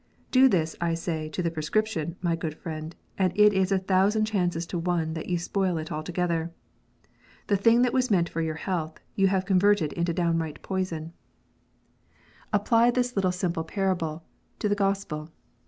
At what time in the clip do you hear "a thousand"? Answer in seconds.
3.71-4.25